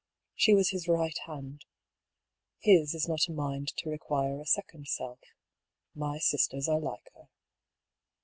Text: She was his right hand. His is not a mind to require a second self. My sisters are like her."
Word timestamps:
She 0.33 0.55
was 0.55 0.71
his 0.71 0.87
right 0.87 1.15
hand. 1.27 1.65
His 2.57 2.95
is 2.95 3.07
not 3.07 3.27
a 3.27 3.31
mind 3.31 3.67
to 3.77 3.89
require 3.91 4.39
a 4.41 4.47
second 4.47 4.87
self. 4.87 5.19
My 5.93 6.17
sisters 6.17 6.67
are 6.67 6.79
like 6.79 7.11
her." 7.13 7.29